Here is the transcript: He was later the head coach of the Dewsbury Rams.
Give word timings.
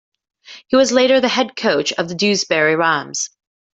He 0.67 0.75
was 0.75 0.91
later 0.91 1.21
the 1.21 1.27
head 1.27 1.55
coach 1.55 1.93
of 1.93 2.09
the 2.09 2.15
Dewsbury 2.15 2.75
Rams. 2.75 3.29